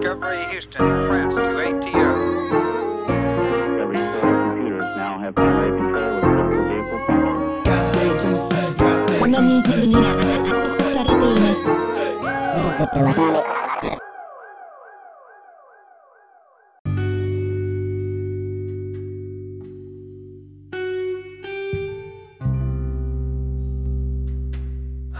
[0.00, 2.10] Discovery Houston, press to ATO.
[3.80, 6.62] Every Houston computers now have control with critical
[13.16, 13.49] vehicle.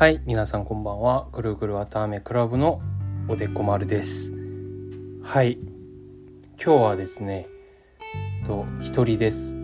[0.00, 1.28] はい皆さんこんばんは。
[1.30, 2.80] ぐるぐるわたあめクラブの
[3.28, 4.32] おでこ丸です。
[5.22, 5.58] はい。
[6.56, 7.46] 今日はですね
[8.46, 9.56] と一人です。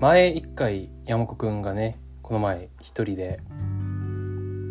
[0.00, 3.40] 前一回山子くんがねこの前一人で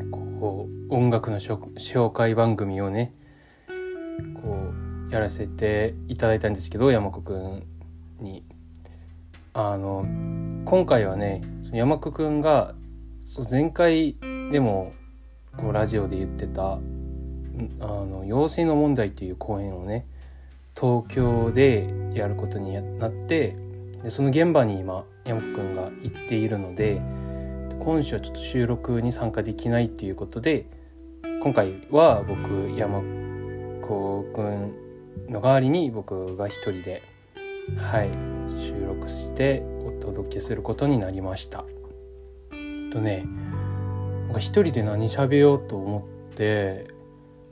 [0.10, 3.14] こう音楽の紹介番組をね
[4.42, 4.72] こ
[5.08, 7.68] うやらせていただいたんですけど山子くん
[8.20, 8.44] に。
[9.54, 10.04] あの
[10.66, 12.74] 今回はねその山子くんが
[13.22, 14.18] そう前回
[14.52, 14.94] でも
[15.58, 16.80] こうラジオで言ってたあ
[17.80, 20.06] の養成の問題という公演をね
[20.80, 23.56] 東京でやることになって
[24.04, 27.02] でその現場に今山子くんが行っているので
[27.80, 30.66] 今週はちょっと収録に参加できないっていうことで
[31.42, 33.02] 今回は僕山
[33.82, 34.74] 子くん
[35.30, 37.04] の代わりに僕が一人で
[37.78, 38.10] はい
[38.60, 41.66] 収録してお届けすることになりました。
[42.92, 43.26] とね
[44.30, 46.86] なんか一人で何喋ようと思って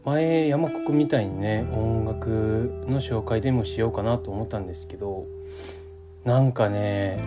[0.06, 5.26] 前山国みたいにね音楽の紹介でもしようかなと思ったんですけど
[6.24, 7.20] なんかね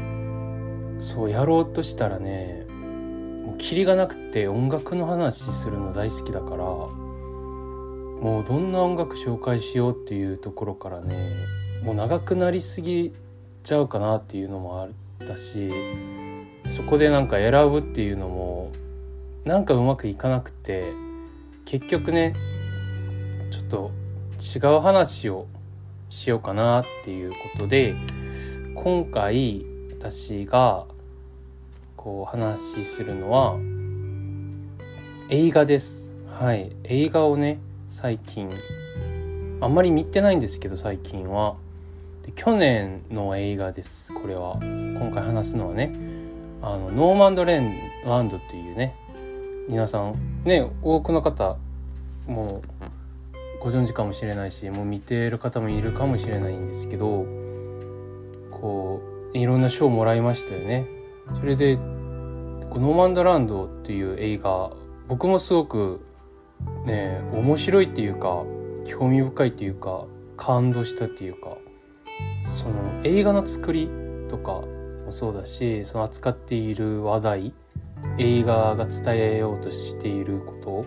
[1.01, 2.65] そうやろうとしたらね
[3.45, 11.35] もうキリがなくて音楽の話するの大好きだからもうどんな音楽紹介しようっていうところからね
[11.83, 13.13] もう長くなりすぎ
[13.65, 15.73] ちゃうかなっていうのもあったし
[16.69, 18.71] そこでなんか選ぶっていうのも
[19.45, 20.93] なんかうまくいかなくて
[21.65, 22.35] 結局ね
[23.51, 23.91] ちょっと
[24.41, 25.47] 違う話を
[26.11, 27.95] しようかなっていうことで
[28.75, 29.65] 今回
[29.99, 30.87] 私が
[31.97, 33.57] こう話しするのは
[35.29, 36.13] 映画です。
[36.29, 36.75] はい。
[36.85, 38.51] 映画をね最近
[39.61, 41.57] あんまり見てないんですけど最近は。
[42.25, 44.59] で去年の映画ですこれは。
[44.61, 45.93] 今回話すのはね
[46.63, 47.75] あのノーマンドレン
[48.05, 48.97] ランドっていうね
[49.69, 51.57] 皆さんね多くの方
[52.27, 57.27] もうご存知かもしれないしもう見ている方もいるかもしれないんですけど
[58.51, 59.03] こ
[59.35, 60.87] ういろんな賞をもらいましたよね。
[61.39, 64.71] それでこノーマンドランドっていう映画
[65.09, 66.01] 僕もすごく
[66.87, 68.45] ね面白いっていうか
[68.85, 70.05] 興味深いっていうか
[70.37, 71.57] 感動したっていうか
[72.43, 73.89] その映画の作り
[74.29, 77.53] とかもそうだしその扱っている話題
[78.19, 80.85] 映画が伝えようとしていること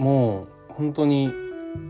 [0.00, 1.30] もう本当に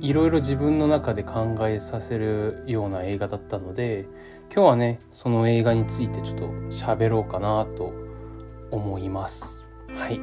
[0.00, 4.06] いろいろ自分の中で考えさせるような映画だったので
[4.52, 7.92] 今日はねその映画についてちょっと喋ろうかなと
[8.70, 9.64] 思います。
[9.94, 10.20] はい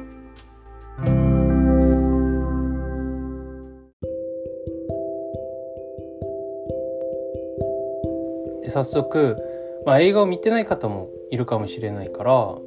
[8.68, 9.38] で早速、
[9.86, 12.58] まあ、映画を見てない方もいるかもしれないから、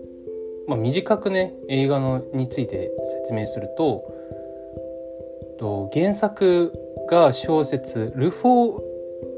[0.71, 4.09] まあ、短くね映画のについて説明すると
[5.59, 6.71] と原作
[7.09, 8.81] が小説ルフォ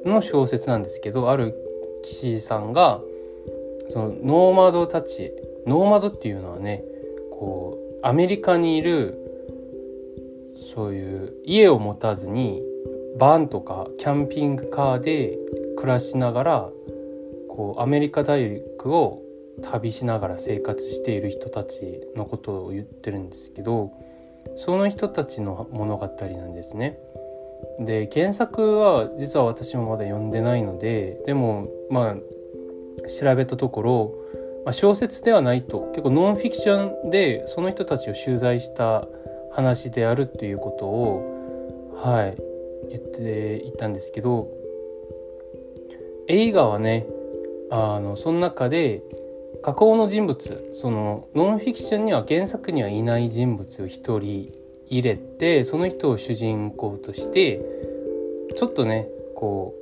[0.06, 1.56] ーの小説なんですけどある
[2.04, 3.02] 記者さんが
[3.90, 5.34] そのノーマドたち
[5.66, 6.84] ノーマドっていうのはね
[7.32, 9.18] こうアメリカにいる
[10.56, 12.62] そういう家を持たずに
[13.18, 15.36] バンとかキャンピングカーで
[15.78, 16.70] 暮らしながら
[17.50, 19.23] こうアメリカ大陸を
[19.62, 23.92] 旅しながら生活している人たちのことを言ってるんですけど
[24.56, 27.00] その人たちの物語なんですね。
[27.80, 32.16] で原作は実は私もまだ読んでないのででもまあ
[33.08, 34.16] 調べたところ、
[34.66, 39.08] まあ、小説ではないと結構ノンフィクションでその人たちを取材した
[39.52, 42.38] 話であるっていうことをはい
[42.90, 44.50] 言っていたんですけど
[46.28, 47.08] 映画はね
[47.72, 49.02] あのその中で
[49.64, 54.52] 架空の人物そのノンフィクションには原作にはいない人物を一人
[54.88, 57.62] 入れてその人を主人公として
[58.56, 59.74] ちょっとねこ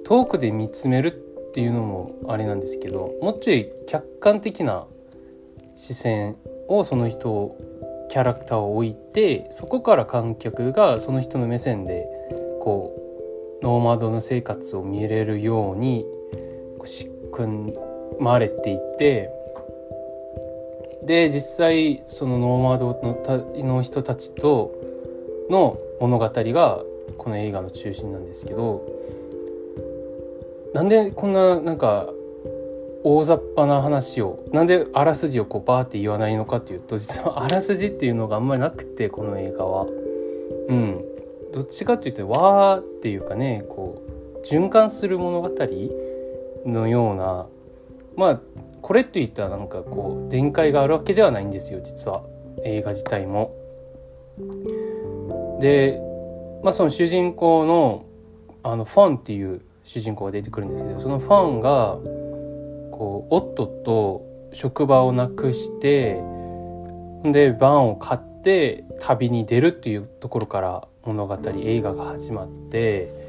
[0.00, 4.86] う遠くで見つめるっていうのもあれなんですけどもうちょい客観的な
[5.76, 6.36] 視線
[6.68, 12.06] をその人をキャラクターを置いてそこから観客がその人の目線で
[12.60, 12.94] こ
[13.60, 16.04] うノーマドの生活を見れるように
[16.78, 17.72] こう仕組
[18.20, 19.30] まれていて
[21.04, 24.72] で実際そのノーマードのの人たちと
[25.50, 26.82] の物語が
[27.18, 28.86] この映画の中心なんですけど
[30.72, 32.08] なんでこんななんか
[33.04, 39.86] 大雑把な話をなんであらすじをこうバーって言わないのかっていうと実はあらすじっていうのがあんまりなくてこの映画は。
[40.68, 41.04] うん、
[41.52, 44.02] どっちかっていうと輪っていうかねこ
[44.36, 45.50] う循環する物語
[46.64, 47.46] のような
[48.16, 48.40] まあ
[48.82, 52.22] これって言ったらなんかこう展開があるわけではないんですよ実は
[52.64, 53.54] 映画自体も。
[55.60, 56.00] で、
[56.62, 58.04] まあ、その主人公の
[58.62, 61.98] あのファンっていう主人公が出てくるんですけどそのファンが
[62.90, 66.14] こう夫と職場をなくして
[67.24, 73.23] でバンを買って旅に出るっていうところから物語映画が始まって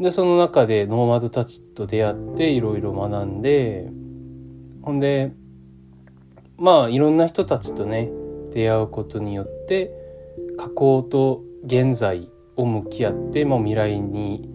[0.00, 3.88] でその中でノーマドたちと出会っていろいろ学んで
[4.82, 5.32] ほんで
[6.58, 8.10] まあいろんな人たちとね
[8.50, 9.92] 出会うことによって
[10.56, 14.48] 過去と現在を向き合って、まあ、未来に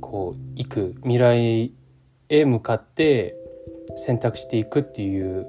[0.00, 1.72] こう行く未来
[2.28, 3.36] へ向かって
[3.96, 5.46] 選択していくっていう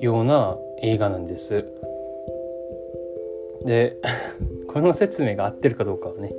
[0.00, 1.66] ような映画なんです。
[3.64, 3.96] で
[4.68, 6.34] この説明が合ってるかどうかはね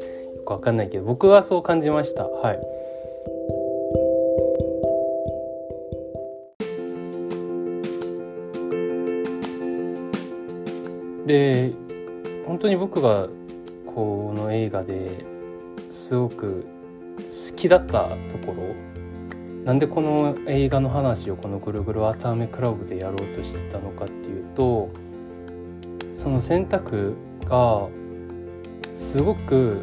[0.45, 2.27] よくわかんないけど僕はそう感じました。
[2.27, 2.59] はい
[11.25, 11.73] で
[12.45, 13.27] 本当に僕が
[13.87, 15.09] この映画で
[15.89, 16.67] すごく
[17.17, 18.75] 好きだったところ
[19.63, 24.89] なんでこの映画の話をこの「ぐるぐるわたあめクラブ」でやろうとしてたのかっていうと
[26.11, 27.15] その選択
[27.45, 27.87] が
[28.93, 29.81] すごく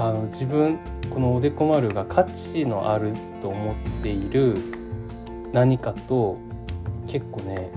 [0.00, 0.78] あの自分
[1.10, 4.56] このおでこ丸が価値のあると思っている
[5.52, 6.38] 何かと
[7.08, 7.72] 結構ね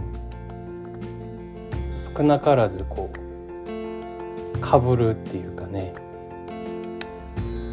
[1.96, 5.96] 少なからずこうかぶるっていうかね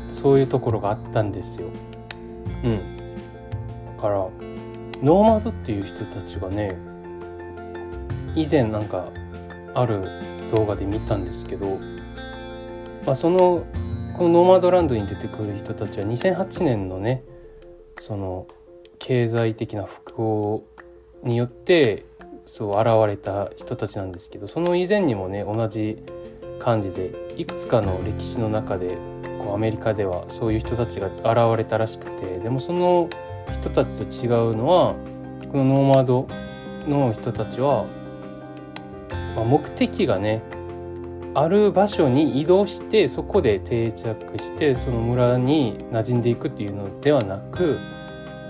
[0.08, 1.68] そういうところがあったんですよ。
[2.64, 2.96] うん、
[3.96, 6.78] だからノーマドっていう人たちがね
[8.34, 9.12] 以前なんか
[9.74, 11.78] ある動画で見たんですけど、
[13.04, 13.66] まあ、その
[14.18, 17.22] このノーマドランドに出てくる人たちは2008年のね
[18.00, 18.48] その
[18.98, 20.66] 経済的な不幸
[21.22, 22.04] によって
[22.44, 26.02] そう現れた人たちなんですけどその以前にもね同じ
[26.58, 28.98] 感じでいくつかの歴史の中で
[29.38, 33.08] こうアメリカではそういう人たちが現れたらしくてでもその
[33.60, 34.96] 人たちと違うのは
[35.52, 36.26] このノーマド
[36.88, 37.86] の人たちは、
[39.36, 40.42] まあ、目的がね
[41.40, 47.78] ある場所に移動してそこで定着してその村に馴染んでいくっていうのではなく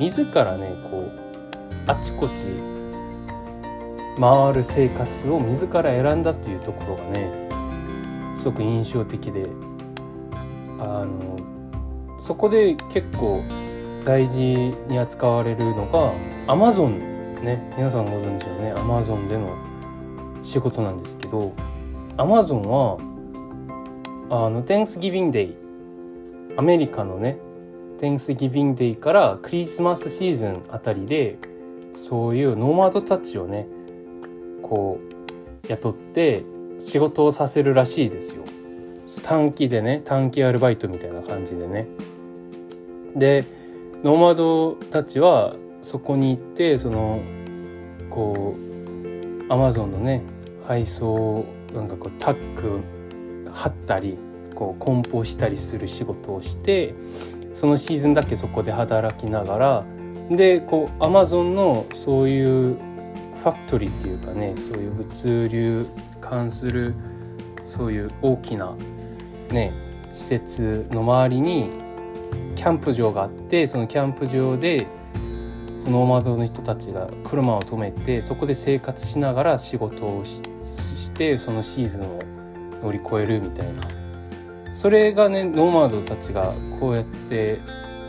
[0.00, 1.12] 自らねこう
[1.86, 2.46] あちこち
[4.18, 7.50] 回る生活を自ら選んだっていうところがね
[8.34, 9.46] すごく印象的で
[10.80, 11.36] あの
[12.18, 13.44] そこで結構
[14.02, 14.38] 大事
[14.88, 16.14] に扱われるのが
[16.50, 19.54] アマゾンね皆さんご存知のねアマゾンでの
[20.42, 21.52] 仕事なんですけど
[22.18, 22.98] アマゾンは
[24.28, 25.54] あの Thanksgiving Day
[26.56, 27.38] アメリカのね
[27.98, 31.38] Thanksgiving Day からクリスマスシーズンあたりで
[31.94, 33.68] そういうノーマドたちをね
[34.62, 34.98] こ
[35.64, 36.42] う雇って
[36.80, 38.42] 仕事をさせるらしいですよ。
[39.22, 41.86] 短期でね短期アルバイトみたいな感じでね。
[43.14, 43.44] で
[44.02, 47.20] ノーマドたちはそこに行ってその
[48.10, 50.24] こうアマゾンのね
[50.66, 52.82] 配送なんかこうタッグ
[53.52, 54.18] 貼ったり
[54.54, 56.94] こう梱包したりする仕事をして
[57.54, 59.84] そのシーズンだけそこで働きながら
[60.30, 65.86] でこうアマゾンのそういうファクトリーっていうかねそういう物流
[66.20, 66.94] 関する
[67.62, 68.74] そういう大きな
[69.50, 69.72] ね
[70.12, 71.70] 施設の周りに
[72.56, 74.86] キャンプ場があってそのキャンプ場で
[75.88, 82.20] ノーマドの人たちが車を止めてそこで生活しながら仕事をししてそのシーズンを
[82.82, 83.98] 乗り越えるみたいな。
[84.70, 87.60] それがねノーマドたちがこうやって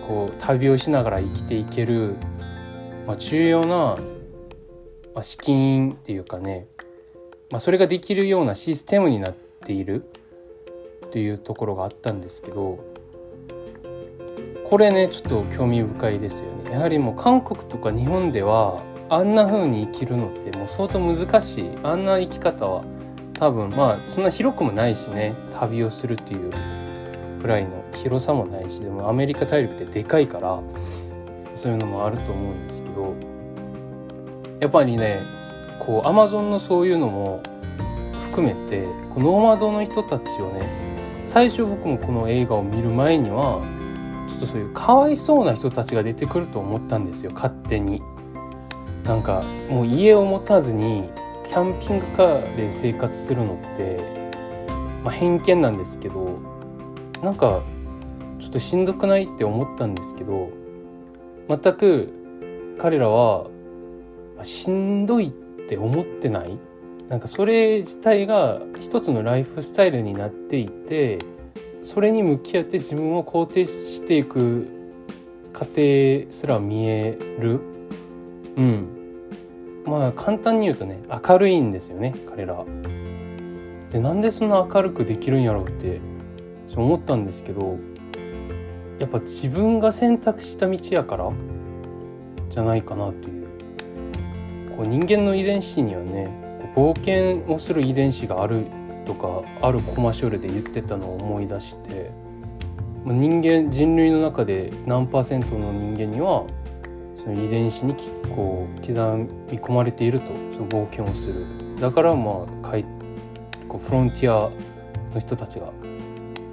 [0.07, 2.15] こう旅をしながら生きていける、
[3.07, 3.95] まあ、重要な、
[5.13, 6.67] まあ、資金っていうかね、
[7.49, 10.03] まあ、それができるようなシステムになっている
[11.05, 12.83] っていうところがあったんですけど
[14.65, 16.58] これねちょっと興味深いですよね。
[16.71, 22.83] やはりもう韓国とか日本ではあんな風に生きるのってもう相当難しいあんな生き方は
[23.33, 25.33] 多分まあそんな広くもないしね。
[25.59, 26.51] 旅をするっていう
[27.41, 30.61] ぐらいの広さもないしでもアメリカ大陸ってでかいから
[31.53, 33.13] そういうのもあると思うんですけど
[34.59, 35.21] やっぱりね
[35.79, 37.41] こうアマゾンのそういうのも
[38.21, 38.83] 含めて
[39.13, 43.61] このノーマドの人たちをね最初僕もこの映画を見る前には
[44.29, 48.01] ちょっとそういうかわいそうな人たちが出てくると思ったんですよ勝手に。
[49.03, 51.09] なんかもう家を持たずに
[51.43, 53.99] キャンピングカーで生活するのって、
[55.03, 56.37] まあ、偏見なんですけど
[57.23, 57.63] なんか
[58.37, 60.51] ちょっとしんどくないって思ったんですけど
[61.47, 63.49] 全く彼らは
[64.43, 65.31] しんどいっ
[65.67, 66.59] て思ってない
[67.07, 71.17] なんかそれ自体が一つのライフスタイルになっていて
[71.81, 74.67] それに向き合って自分を肯定していく
[75.53, 77.59] 過程すら見える。
[78.57, 78.87] うん。
[79.85, 82.65] まあ簡単に言うとね明るいんですよね彼ら。
[83.91, 85.99] でなんでそんな明るくできるんやろうって
[86.75, 87.79] 思ったんですけど
[88.99, 91.31] やっぱ自分が選択した道やから
[92.49, 93.47] じゃないかなという。
[94.77, 96.29] こう人間の遺伝子にはね
[96.75, 98.67] 冒険をする遺伝子がある
[99.09, 102.11] とかあるコマーシャルで言ってたのを思い出して
[103.05, 106.45] 人間人類の中で何パーセントの人間には
[107.17, 107.95] その遺伝子に
[108.35, 108.93] こう刻
[109.51, 111.47] み込まれているとその冒険をする。
[111.81, 112.85] だからまあかい
[113.67, 114.51] こうフロンティア
[115.11, 115.71] の人たちが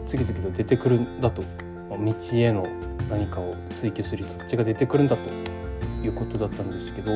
[0.06, 1.42] 次々と出てくるんだと。
[1.90, 2.66] ま道への
[3.10, 5.30] 何かを追求する人たちが出てくるんだと
[6.02, 7.12] いうことだったんですけど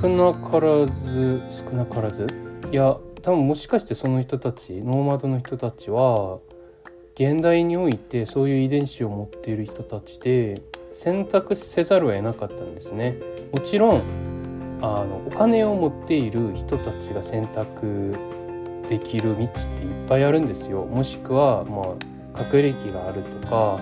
[0.00, 2.26] 少なからず少なからず
[2.70, 6.40] いや多分もしかしてその人たちノーマドの人たちは
[7.14, 10.60] 現代においてそういう遺伝子を持っている人たちで
[10.92, 13.16] 選択せざるを得なかったんですね。
[13.50, 14.02] もちろん
[14.82, 18.14] あのお金を持っている人たちが選択
[18.90, 20.84] できる道っていっぱいあるんですよ。
[20.84, 23.80] もしくはまあ学歴があるとか、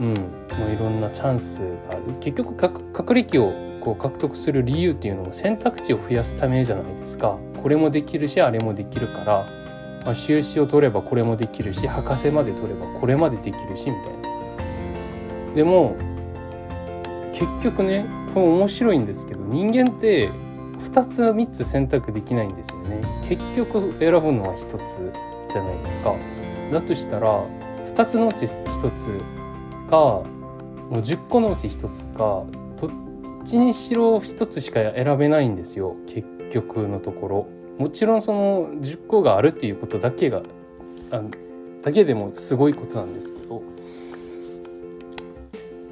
[0.00, 0.14] うん、
[0.58, 2.02] もういろんなチャンスがある。
[2.20, 7.36] 結局学学歴をこう獲得する理由っていうのも選択肢を増やすためじゃないですか。
[7.66, 9.44] これもできるしあれもできるから、
[10.04, 14.12] まあ、修士を取ればこれもできるし博士まで取ればこれまでできるしみたい
[15.48, 15.54] な。
[15.56, 15.96] でも
[17.32, 20.30] 結局ねこれ面白いんですけど人間って
[20.78, 23.00] 2つ3つ選択できないんですよね。
[23.28, 25.12] 結局選ぶのは1つ
[25.52, 26.14] じゃないですか。
[26.70, 27.44] だとしたら
[27.84, 29.08] 2つのうち1つ
[29.90, 30.24] かも
[30.90, 32.44] う10個のうち1つか
[32.80, 32.90] どっ
[33.44, 35.96] ちにしろ1つしか選べないんですよ。
[36.06, 37.55] 結局のところ。
[37.78, 40.42] もちろんその10個があるっていうことだけが
[41.10, 41.22] あ
[41.82, 43.62] だけでもすごいことなんですけど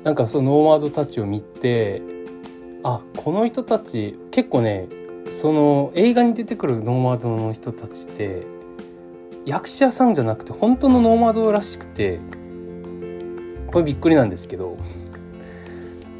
[0.02, 2.02] なんかそのノーマードたちを見て
[2.82, 4.88] あこの人たち結構ね
[5.30, 8.46] その映画に出てくるノーマードの人たちって
[9.46, 12.20] 役者さんじゃなくて本当のノーマードらしくて
[13.68, 14.76] これびっくりなんですけど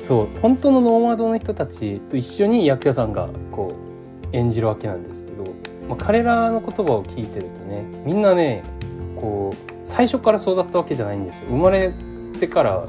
[0.01, 3.94] そう本当のノーマードの人たちと一緒に役者さんがこう
[4.35, 5.45] 演じるわけなんですけど、
[5.89, 8.63] まあ、彼らの言葉を聞いてるとねみんなね
[9.17, 11.47] こう最初からそうだったわけじゃないんですよ。
[11.49, 11.93] 生まれ
[12.39, 12.87] てから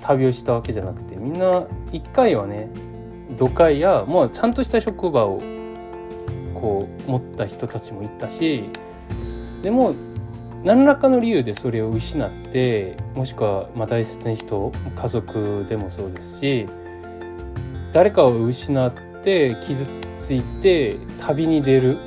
[0.00, 2.68] 旅をしたわけじゃなくてみんな一回はね
[3.36, 5.40] 都会やもうちゃんとした職場を
[6.54, 8.64] こう持った人たちもいたし
[9.62, 9.94] でも
[10.64, 16.66] 何らかの理由でそれを失ってもしくはま大切な人家族でもそうですし
[17.92, 18.92] 誰かを失っ
[19.22, 19.88] て傷つ
[20.22, 21.98] ついて旅に出る。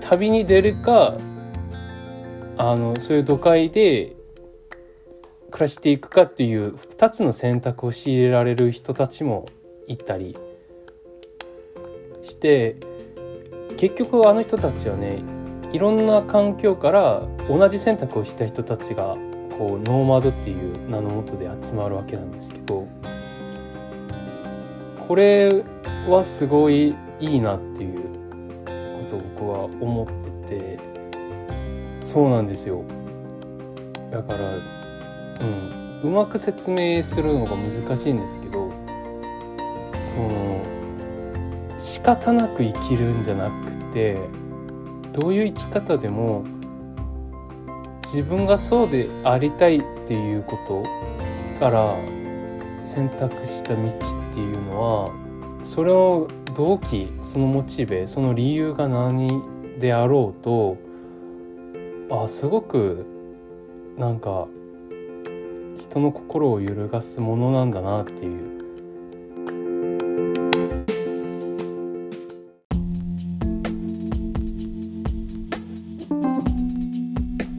[0.00, 1.16] 旅に出るか
[2.56, 4.14] あのそういう都会で
[5.50, 9.46] 暮らしていくかっていう2つの選択を強いられる人たちも
[9.88, 10.36] いたり
[12.22, 12.76] して
[13.76, 15.18] 結局あの人たちはね
[15.72, 19.16] いろんな環境から同じ選択をした人たちが
[19.58, 22.86] こうノーマドっていう名のもとで集まるわけなんですけど
[25.08, 25.64] これ
[26.08, 28.02] はすごいいいなっていう
[29.02, 30.06] ことを僕は思っ
[30.46, 30.78] てて
[32.00, 32.82] そうなんですよ。
[34.10, 34.40] だから
[35.40, 38.70] うん、うまく説明するのが難しいんですけど
[39.90, 40.62] その
[41.78, 44.18] 仕方なく生きるんじゃなくて
[45.12, 46.44] どういう生き方でも
[48.02, 50.82] 自分がそうでありたいっていうこと
[51.58, 51.96] から
[52.84, 53.90] 選択した道っ
[54.32, 55.12] ていうのは
[55.62, 60.76] それの動機そのモチベその理由が何であろうと
[62.10, 63.06] あすごく
[63.96, 64.46] なんか
[65.76, 68.60] 人の心を揺るがすものなんだなっていう。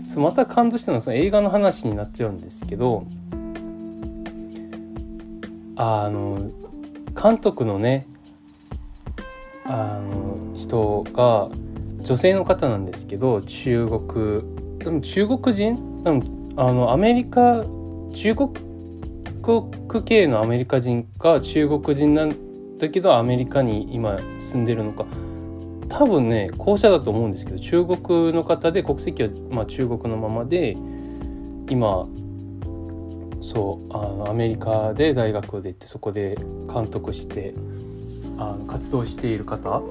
[0.05, 3.05] そうまた感動したのはその映画の話になっちゃうんですけど
[5.77, 6.51] あの
[7.21, 8.07] 監督のね
[9.65, 11.49] あの人が
[12.03, 16.03] 女性の方なんですけど中国でも中国人？
[16.03, 16.23] でも
[16.55, 17.63] あのアメリカ
[18.13, 18.49] 中国
[19.43, 25.05] 国系のアメリカ人か中国人なんだけどアメリカに今住んでるのか。
[25.89, 30.77] 多分ね後者だと思うんですけど中国の方で国籍は、ま、中国のままで
[31.69, 32.07] 今
[33.51, 36.38] そうあのアメリカで大学で行ってそこで
[36.74, 37.53] 監督して
[38.38, 39.81] あの活動している方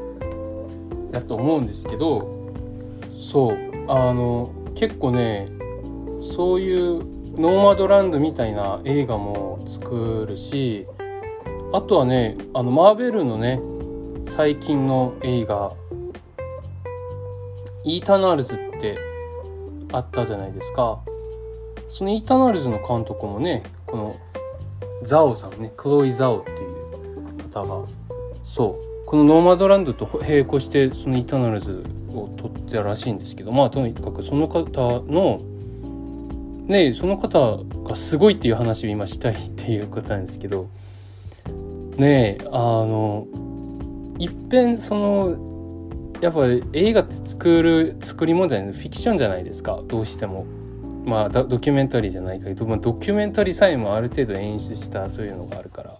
[1.11, 2.55] だと思うんですけど
[3.15, 5.49] そうあの結構ね
[6.23, 7.05] そういう
[7.39, 10.87] ノーマドランドみたいな映画も作るし
[11.75, 13.61] あとはねあのマーベルのね
[14.27, 15.75] 最近の映画
[17.85, 18.97] 「イータナルズ」って
[19.93, 21.03] あったじゃないですか。
[21.91, 24.17] そのイタナルズの監督もねこの
[25.03, 27.87] ザオさんねクロイ・ザオっていう方が
[28.45, 35.41] そうこのノーマドランドと並行してそのイタナルズを撮ったらしいんですけどまあとにかくその方の
[36.67, 40.69] ねその方がすごいっていう話を今したいっていうことなんですけど
[41.97, 43.27] ねえあの
[44.21, 50.47] いっぺんそのやっぱ映画って作る作り物じゃないフィクションじゃないですかどうしても。
[51.05, 55.99] まあドキュメンタリーじゃないけど、まあ、ドキュメンタリーさえもある程度演出したそういうのがあるから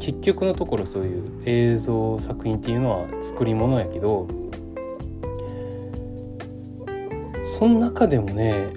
[0.00, 4.28] 結局のところそういう映像作品っていうのは作り物やけど
[7.42, 8.68] その中でもね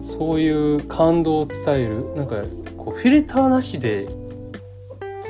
[0.00, 2.42] そういう感動を伝えるなんか
[2.76, 4.08] こうフィルターなしで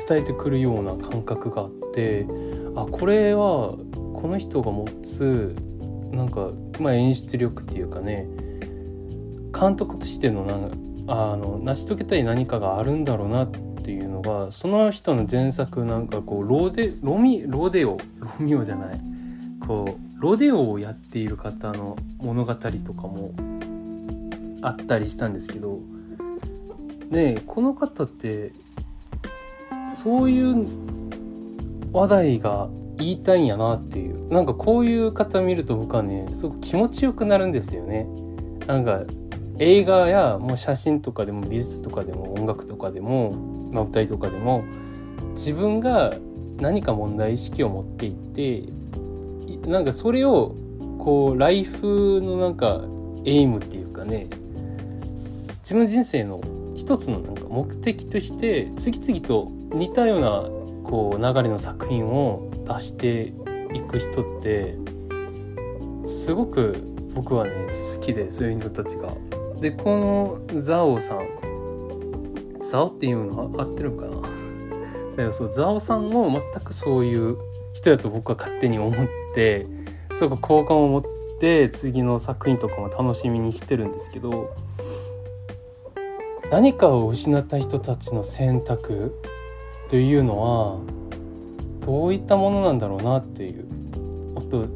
[0.09, 2.27] 伝えてくるような感覚があって
[2.75, 3.77] あこれは
[4.15, 5.55] この人が持つ
[6.11, 6.51] なんか、
[6.81, 8.27] まあ、演出力っていうかね
[9.53, 10.55] 監督としてのな
[11.09, 19.01] あの成し遂げたい何かがあるんだろうなっていうのがその人の前作なんかこうロデロミロデオロミオじゃない
[19.67, 23.33] こうロデオをやっている方の物語とかも
[24.63, 25.81] あったりしたんですけど
[27.11, 28.53] ねこの方って
[29.91, 30.67] そういう
[31.93, 38.07] 話題が言いたいんやなっていうなんかこういう方見ると僕はねすごく気持ちよくなるんですよね。
[38.67, 39.03] なんか
[39.63, 44.65] 映画やもう写真とかでも美術とかでも音楽とかでも、まあ、歌いとかでも
[45.35, 46.13] 自分が
[46.57, 50.57] 何か問題意識を持っていってなんかそれを
[50.99, 52.83] こうライフのなんか
[53.25, 54.27] エイムっていうかね
[55.59, 56.41] 自分人生の
[56.75, 60.43] 一つのなんか目的として次々と似たような
[60.83, 63.33] こう流れの作品を出して
[63.73, 64.77] いく人って
[66.07, 66.83] すごく
[67.15, 67.53] 僕はね
[67.95, 69.15] 好きでそういう人たちが。
[69.63, 69.97] でこ
[70.51, 71.29] のザオさん
[72.61, 74.07] ザオっていうのは合ってるか
[75.17, 75.31] な？
[75.31, 77.37] そうザオさんも全くそういう
[77.73, 79.69] 人だと僕は勝手に思って
[80.15, 81.03] すごく好感を持っ
[81.39, 84.51] て次の作品とかも楽しみにしてるんですけど
[86.51, 89.15] 何かを失った人たちの選択
[89.89, 90.81] というのは
[91.87, 93.67] どういったものなんだろうなっていう。
[94.35, 94.67] あと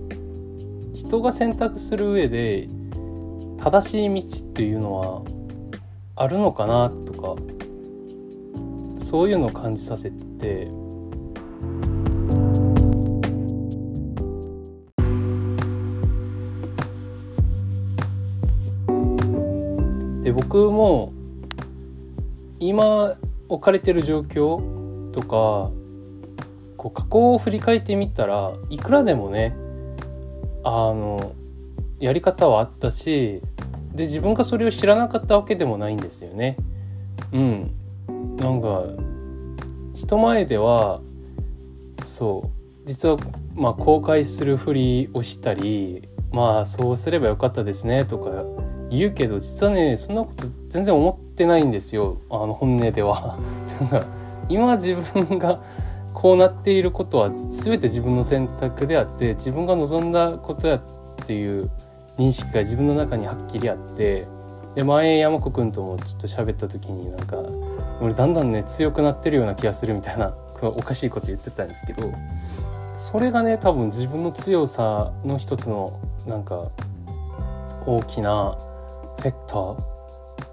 [0.92, 2.68] 人が選択する上で
[3.66, 5.22] 正しい道っていうのは
[6.14, 7.34] あるのかなとか
[8.96, 10.70] そういうのを感じさせて。
[20.22, 21.12] で僕も
[22.60, 23.16] 今
[23.48, 25.72] 置かれてる状況とか
[26.76, 29.56] こう過去を振り返ってみたらいくらでもね
[30.62, 31.34] あの
[32.00, 33.40] やり方はあったし
[33.94, 36.56] で自分がそれを知らなかったわけでもないんですよね。
[37.32, 37.74] うん、
[38.36, 38.84] なんか
[39.94, 41.00] 人前では
[42.02, 43.16] そう実は
[43.54, 48.44] まあ公開するふりをしたりまあそうすればよかったですねとか
[48.90, 53.38] 言うけど実はねそんなこと全然思ってないんですよあの本音では。
[54.48, 55.60] 今自分が
[56.14, 60.80] こうなっていることは全て自分の選択であって自分が望んだことやっ
[61.26, 61.70] ていう
[62.18, 64.26] 認識が自分の中にはっきりあって
[64.74, 67.36] で前山子くんともちょっと喋った時になんか
[68.00, 72.12] 俺だんだんね強くなってるような気がするみたいなおかしいこと言ってたんですけど
[72.96, 76.70] それがね多分自分の強さの一つのなんか
[77.86, 78.56] 大きな
[79.18, 79.82] フェクター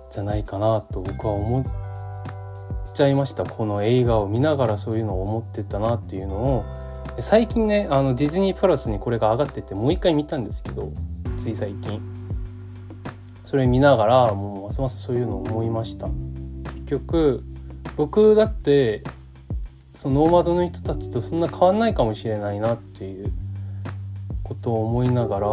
[0.10, 1.66] じゃないかなと僕は思っ
[2.94, 3.44] ちゃいました。
[3.44, 6.66] この映画を見ながらそういうのを思ってたなっていうのを。
[7.20, 10.92] 最近ねあのディズニープラスにこれが上がっててもう一回見たんですけど
[11.36, 12.02] つい最近。
[13.44, 16.08] それ見ながらもうますますそういうのを思いました。
[16.08, 17.44] 結局
[17.96, 19.04] 僕だって
[19.94, 23.32] そのノーマドの人たちとそんな変わんないかもしれないなっていう
[24.44, 25.48] ことを思いながら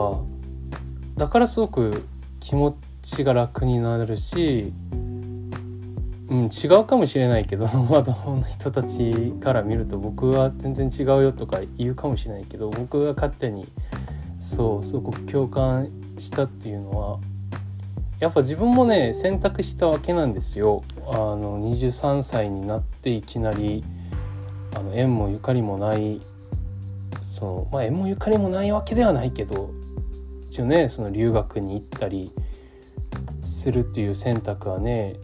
[1.17, 2.05] だからすごく
[2.41, 4.73] 気持ちが楽になるし、
[6.31, 13.69] うん、違うかもしれないけどノーマドの人たちから見ると僕は全然違うよとか言うかもしれないけど僕が勝手に
[14.41, 17.19] そうすごく共感したっていうのは
[18.21, 20.83] やっぱ自分もね選択したわけなんですよ。
[21.07, 23.85] あの23歳になっていきなり
[24.75, 26.21] あの縁もゆかりもない
[27.21, 29.71] そのまあ縁もゆかりもないわけではないけど
[30.49, 32.33] 一応ねその留学に行ったり
[33.43, 35.17] するっていう選択はね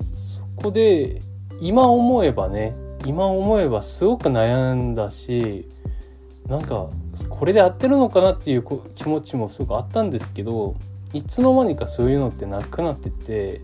[0.00, 1.22] そこで
[1.60, 2.74] 今思えばね
[3.06, 5.68] 今思えばすごく悩んだし
[6.46, 6.88] なんか
[7.26, 10.76] これで合ってるのかなっていう気持ちもすごくあったんですけど
[11.12, 13.60] いつの間にかそういうのってなくなってて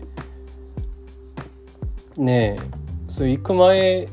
[2.17, 4.07] ねえそう行く前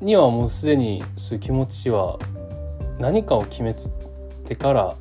[0.00, 2.18] にはもうすでにそういう気持ちは
[2.98, 3.74] 何かを決め
[4.44, 4.96] てから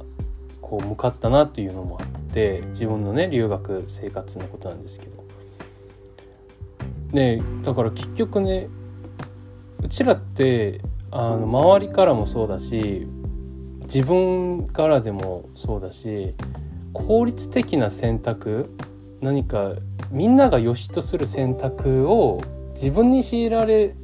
[0.62, 5.28] こう向かったなっていうのもあって自分のね留学生活のことなんですけど。
[7.12, 8.68] ねだから結局ね
[9.82, 13.08] うちらってあの周りからもそうだし
[13.88, 16.36] 自分からでもそうだし
[16.94, 18.70] 効率的な選択
[19.22, 19.74] 何か
[20.12, 23.96] みんなが良しとする選択を自分に強いられ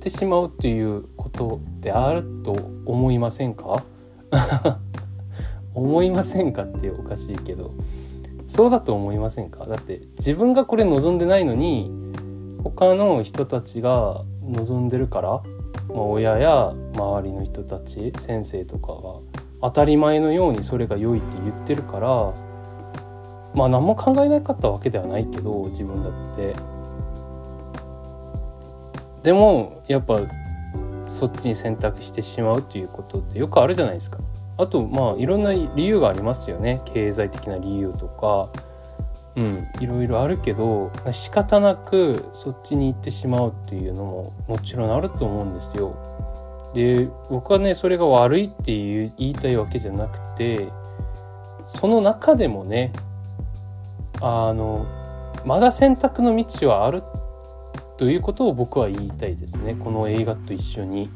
[0.00, 2.52] てしまうっていうことってあると
[2.84, 3.84] 思いませんか？
[5.74, 7.72] 思いませんかっておかしいけど。
[8.46, 9.64] そうだと思いませんか？
[9.64, 11.90] だって自分がこれ望んでないのに
[12.62, 15.42] 他の人たちが望んでるから、
[15.88, 22.34] まあ、親や周りの人たち先生とかが当たり前のようにそれが良いって言ってるから
[23.54, 26.54] まあ何も考えなかったわけではないけど自分だって。
[29.22, 30.20] でもやっぱ
[31.08, 34.18] そっちに選択してしまうっていうことってよくあるじゃないですか。
[34.56, 36.80] あとまあいろんな理由がありますよね。
[36.86, 38.48] 経済的な理由とか
[39.34, 45.96] うんいろいろあるけど仕方なくそっちに行ってしまうっていうのももちろんあると思うんですよ。
[46.74, 50.68] で僕はねそれが悪いっていう言いたいわけじゃなくて
[51.66, 52.92] その中でもね
[54.20, 54.86] あの
[55.44, 57.02] まだ選択の道はある
[57.98, 61.10] ということを僕は言いたいですねこの映画と一緒に。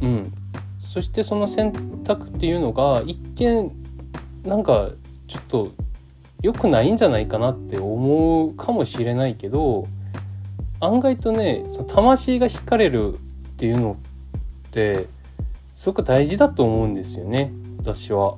[0.00, 0.32] うん、
[0.80, 3.70] そしてその選択っていうのが一見
[4.44, 4.90] なんか
[5.28, 5.72] ちょっと
[6.42, 9.86] 良くないんじゃないかなって思うかもしれないけど
[10.80, 13.16] 案外とねその魂が惹かれるっ
[13.56, 15.06] ていうのって
[15.72, 18.36] すごく大事だと思うんですよね私は。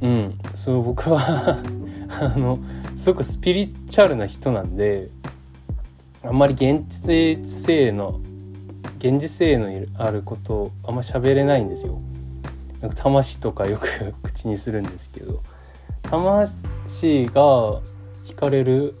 [0.00, 1.62] うん、そう僕は
[2.20, 2.58] あの
[2.96, 5.08] すごくスピリチュアルな人なんで
[6.24, 8.20] あんまり現実性の
[8.98, 12.00] 現実性のあることをあんま喋れないんですよ。
[12.80, 15.40] なんか魂とかよく口にするんですけど
[16.12, 17.80] 魂が
[18.24, 18.96] 惹かれる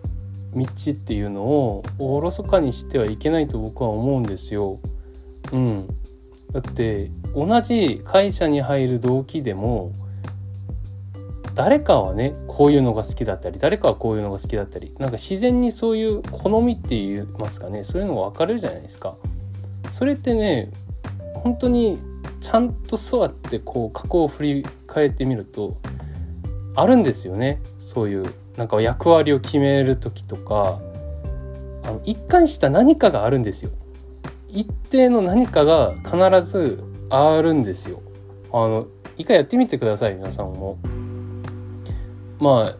[0.54, 4.80] 道っていうのをおろそかにしてはいけないと僕は思うんですよ。
[5.52, 5.86] うん、
[6.52, 9.92] だって同じ会社に入る動機でも
[11.54, 19.16] 誰かはねこういうのが好きだったり誰かはこういうのが好きだったりなんか自然にそういう好みって言いますかねそういうのが分かれるじゃないですか。
[19.90, 20.70] それってね
[21.34, 21.98] 本当に
[22.40, 25.76] ちゃんと座ってこう過去を振り返ってみると
[26.74, 30.80] あるんですよねそういうなんか役割を決める時とか
[31.84, 33.70] あの一貫した何かがあるんですよ。
[34.48, 38.02] 一定の何かが必ずあるんですよ。
[38.52, 40.78] あの一回やってみてください皆さんも。
[42.38, 42.76] まあ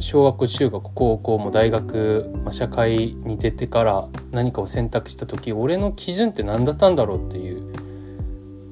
[0.00, 7.72] 小学校中学高校も大学、まあ、社会に出てから何かを選択した時俺の基準って何だったんだろうっていう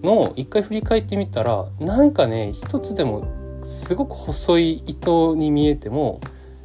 [0.02, 6.20] のを一回振り返ってみたらなんかね一つでもすごく細い糸に見えても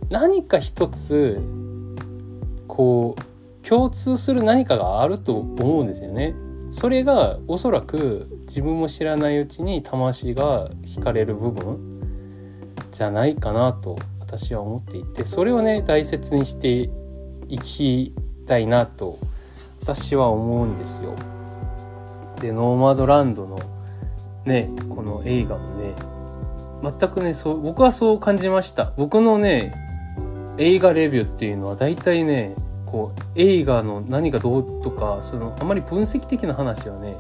[0.09, 1.41] 何か一つ
[2.67, 6.35] こう共通する何かがあると思うんですよね。
[6.69, 12.01] それがおそらく自分も知らないうちに魂が惹かれる部分
[12.91, 16.89] じゃないかなと私は思っていてそれをね大切にして
[17.47, 18.13] いき
[18.45, 19.19] たいなと
[19.81, 21.15] 私は思うんですよ。
[22.41, 23.59] でノーマドランドの
[24.45, 25.93] ねこの映画もね
[26.99, 29.73] 全くねそう僕はそう感じました僕のね
[30.57, 37.17] 映画レビューっていうのは大体ねこう映画の何がどうとかそのあまり分析的な話はね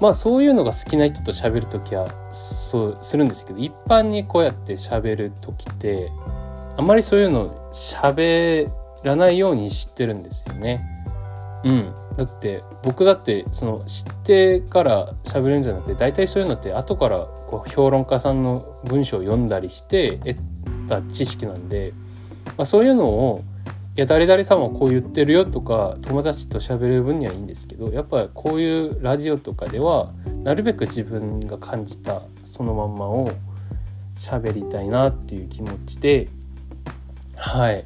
[0.00, 6.10] まあそういうのが好きな人と喋る時はそうするんですけど一般にこうやって喋る時って
[6.76, 8.70] あんまりそういうの喋
[9.02, 10.84] らないように知ってるんですよね。
[11.64, 11.94] うん。
[12.16, 20.36] だって僕だってその知ってから喋るんじゃなくて大体そういうのって後からこう評論家さんの文章を読んだりして得
[20.88, 21.92] た知識なんで、
[22.56, 23.44] まあ、そういうのを
[23.96, 30.12] いや誰々さんはこう言ってるよとか友達と喋る分にはいいんですけどやっぱこういうラジオとかでは
[30.42, 33.30] なるべく自分が感じたそのまんまを
[34.16, 36.28] 喋りたいなっていう気持ちで
[37.36, 37.84] はい。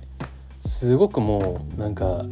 [0.61, 2.25] すごくもうなんか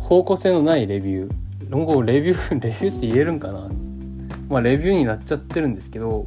[0.00, 1.32] 方向性のないレビュー
[1.68, 3.68] 論語レビューレビューって言えるんかな。
[4.48, 6.26] まあレビューになっちゃってるんですけど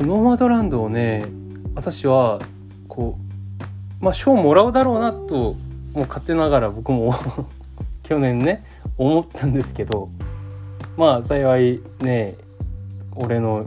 [0.00, 1.26] ノーマドランドをね
[1.74, 2.40] 私は
[2.86, 3.16] こ
[4.00, 5.54] うまあ賞もらうだろうなと
[5.92, 7.12] もう勝手ながら僕も
[8.04, 8.64] 去年ね
[8.96, 10.08] 思ったんですけど
[10.96, 12.36] まあ幸いね
[13.16, 13.66] 俺の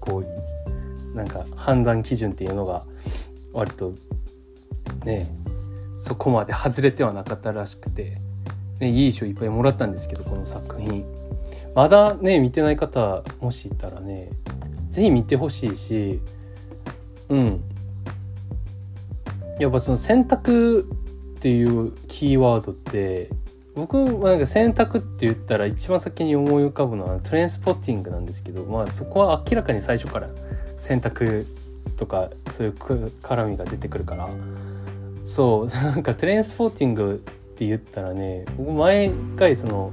[0.00, 2.84] こうなんか判断基準っていうのが
[3.52, 3.94] 割と
[5.04, 5.34] ね
[5.96, 8.18] そこまで外れてはなかったらしくて、
[8.80, 11.04] ね、いい賞いっぱいもらったんですけどこの作品。
[11.74, 14.30] まだね見てない方もしいたらね
[14.94, 16.20] 是非見てほしいし
[17.28, 17.60] うん。
[19.58, 23.28] やっぱその選択っていうキーワードって
[23.74, 30.30] 僕はなんか選択って言ったら一番先に思い浮かぶのはトレンスポッティングなんですけどまあそこは明らかに最初から
[30.76, 31.46] 選択
[31.96, 34.28] とかそういう絡みが出てくるから。
[35.24, 39.90] そう なんかトレンスポッティングって言ったらね僕毎回その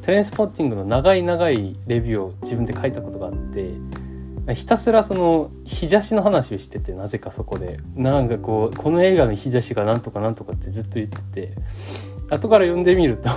[0.00, 3.70] トレンスポッティングの長い長いレビューを自分で書いたことがあって
[4.54, 7.78] ひたすらその日差しの話をしててなぜかそこで。
[7.94, 11.54] なんかこうこの映画の日差しがなんとかなんとかってずっと言ってて。
[12.30, 13.28] 後から読んでみると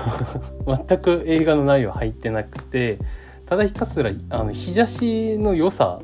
[0.88, 3.00] 全く映画の内容入ってなくて。
[3.46, 6.00] ただひたすらあの日差しの良さ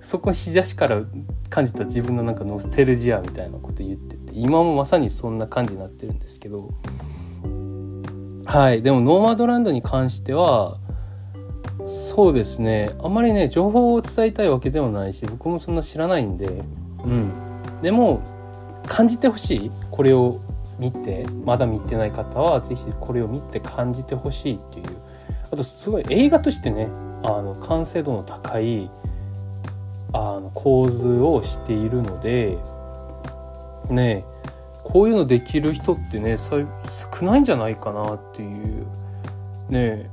[0.00, 1.02] そこ日差しから
[1.48, 6.70] 感じた自分のなんかノステルジアみたいなこと言ってて今もまさにそんな感じになってるんですけど。
[8.44, 8.82] はい。
[8.82, 10.78] でもノーマドランドに関しては
[11.86, 12.90] そうですね。
[13.02, 16.62] あんまりね情報を伝えたいわけでもないし僕もそんな知らないんで。
[17.04, 17.32] うん。
[17.80, 18.20] でも
[18.86, 19.70] 感じてほしい。
[19.90, 20.40] これを
[20.78, 21.26] 見て。
[21.44, 24.86] まだ見てない方は是非これを見て感じてほしいっていう。
[25.50, 26.88] あとすごい映画としてね
[27.22, 28.90] あの完成度の高い
[30.14, 32.56] あの構図をしているので
[33.90, 34.24] ね
[34.82, 36.66] こういうのできる人ってね少
[37.22, 38.86] ないんじゃないかなっていう。
[39.68, 40.10] ね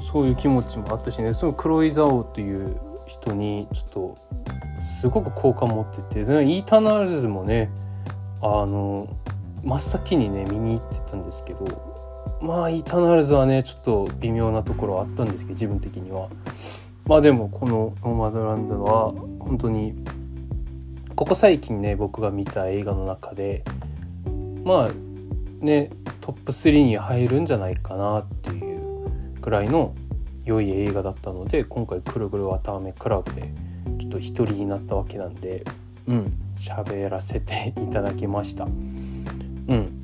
[0.00, 1.32] そういう気持ちもあったしね。
[1.32, 2.76] その黒井蔵王っていう
[3.06, 4.18] 人にちょっと
[4.80, 7.70] すごく好感持っててイーターナルズもね
[8.40, 9.08] あの
[9.62, 16.28] 真っ先にね見に行ってたんですけどまあイーターナルズはねちょっと微妙なところはあったんですけど自分的には。
[17.06, 19.94] まあでもこの「ノーマドランド」は本当に
[21.14, 23.62] ここ最近ね僕が見た映画の中で
[24.64, 24.90] まあ
[25.60, 25.90] ね
[26.22, 28.73] トップ3に入るんじゃないかなっていう
[29.44, 29.94] ぐらいの
[30.46, 33.52] 良い映画だったので今回「くるぐるわたあめクラブ」で
[34.00, 35.64] ちょっと一人になったわけなんで
[36.08, 38.64] うん喋らせていただきました。
[38.64, 40.00] うん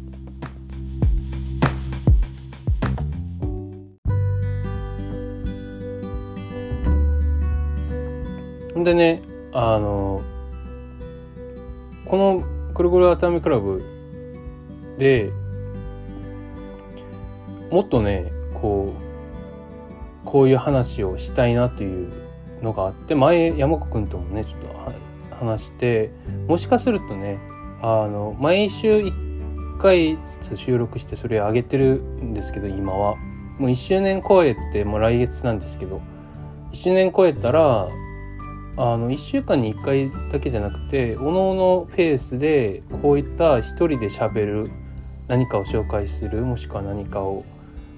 [8.85, 9.23] でね
[9.53, 10.21] あの
[12.05, 12.43] この
[12.75, 13.83] 「くるぐる熱海クラブ」
[14.99, 15.31] で
[17.71, 19.10] もっとねこう
[20.25, 22.13] こういう話をしたいなっていう
[22.63, 26.11] のがあって前山子くんともねちょっと話して
[26.47, 27.39] もしかするとね
[27.83, 33.17] あの毎週1回ずつ収録してそれ上げてるんですけど今は。
[33.61, 36.01] もう1周年超えてもう来月なんですけど
[36.73, 37.89] 1周年超えたら
[38.79, 44.71] あの1週間に1回だけじゃなくておのおのペースでこういった一人でしゃべる
[45.29, 47.45] 何かを紹介するもしくは何かを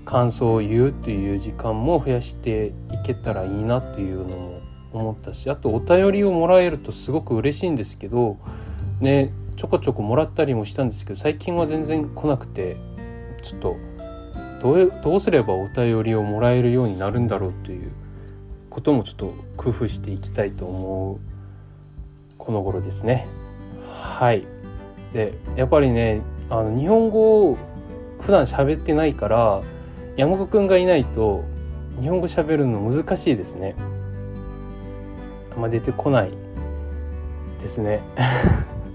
[0.04, 4.60] 感想を言うっていう時間も増やしていけたらいいなっていうのも
[4.92, 8.38] 思ったしあとお便りをもらえるとすごく嬉しいんですけど
[9.00, 12.76] ねちょこちょこもらったりもしたんですけど最近は全然来なくて
[13.42, 13.76] ちょっと
[14.60, 17.90] どうどうすればお便りをもらえるようになるんだろうという
[18.70, 21.20] こともちょっと工夫していきたいと思う
[22.38, 23.26] この頃ですね。
[23.88, 24.46] はい
[25.12, 27.58] でやっぱりねあの日本語を
[28.20, 29.62] 普段喋ってないから
[30.16, 31.44] 山子くんがいないと
[32.00, 33.74] 日本語喋るの難しいですね。
[35.54, 36.30] あんま出てこない
[37.60, 38.00] ですね。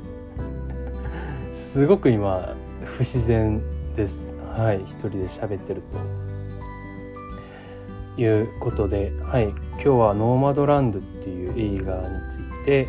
[1.51, 3.61] すごく今不自然
[3.95, 4.33] です。
[4.55, 5.97] はい、一人で喋ってると。
[8.17, 12.87] いうことで、はい、今日は「ノーマドランド」っていう映画について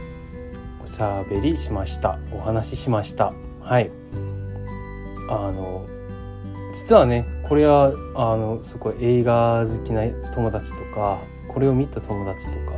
[0.82, 3.90] おしゃべりしましたお話ししましたはい
[5.28, 5.84] あの
[6.72, 12.72] 実はねこれはあのすごい映画好きな友達とかこれを見た友達とか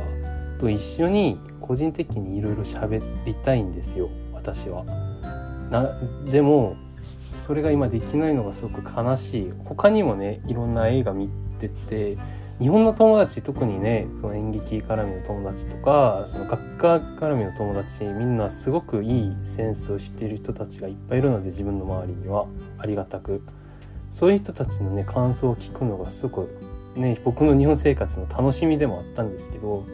[0.59, 4.85] と一緒に個人的にいろいろ喋りたいんですよ私は。
[5.69, 5.87] な
[6.25, 6.75] でも
[7.31, 9.53] それが今できないのがすごく悲しい。
[9.65, 11.29] 他にもねいろんな映画見
[11.59, 12.17] てて
[12.59, 22.45] 日本の友達特にねその演劇絡みの友達とかその学科絡みの友達みんなすごくいいセンスを知っている人たちがいっぱいいるので自分の周りには。
[22.77, 23.41] ありがたく。
[24.11, 26.49] そういう人たちのね感想を聞くのがすごく
[26.95, 29.85] ね僕の日本生活の楽しみでもあったんですけど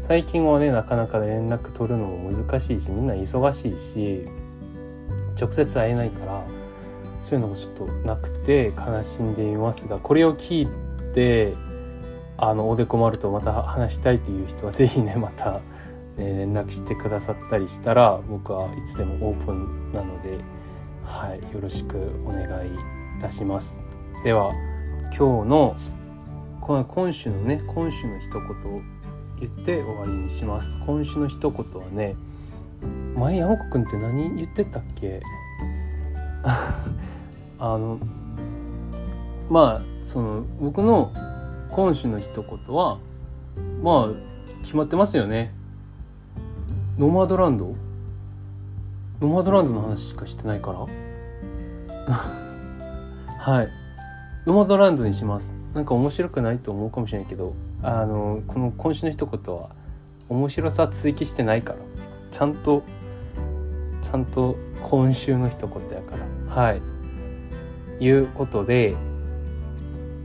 [0.00, 4.24] 最近はねなかなか連絡取るのも難しいしみんな忙しいし
[5.38, 6.42] 直接会えないから
[7.20, 11.54] そういうのもちょっとなくて悲しんでいますがこれを聞いて
[12.38, 15.60] あのおでこまるとまた話したいという人は是非ねまた、
[16.16, 20.38] ね、連絡してくださったりしたら僕はいつでもオープンなので、
[21.04, 22.93] はい、よろしくお願いい
[23.24, 23.82] たします。
[24.22, 24.52] では
[25.16, 25.76] 今日の
[26.60, 28.40] この今週のね今週の一言
[28.74, 28.82] を
[29.40, 30.76] 言って終わりにします。
[30.84, 32.16] 今週の一言はね
[33.16, 35.22] 前山子くんって何言ってたっけ？
[37.58, 37.98] あの
[39.48, 41.10] まあその僕の
[41.70, 42.98] 今週の一言は
[43.82, 44.08] まあ
[44.62, 45.54] 決まってますよね
[46.98, 47.74] ノマドランド？
[49.22, 50.86] ノマドランドの話しかしてないから
[53.44, 53.68] はい。
[54.46, 55.52] ノマドランドにします。
[55.74, 57.52] なんか面白くないと思うかもしれないけど
[57.82, 59.68] あのこの今週の一言は
[60.30, 61.78] 面白さ追記してないから。
[62.30, 62.82] ちゃんと
[64.00, 66.54] ちゃんと今週の一言やから。
[66.54, 66.80] はい。
[68.02, 68.94] いうことで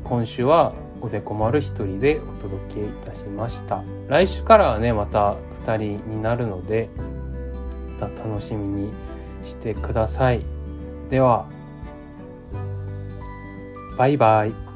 [0.05, 3.84] 今週はおでこ丸一人でお届けいたしました。
[4.08, 5.34] 来週からはねまた
[5.65, 6.88] 2人になるので
[7.99, 8.93] また楽しみに
[9.43, 10.41] してください。
[11.10, 11.47] では
[13.99, 14.68] バイバイ。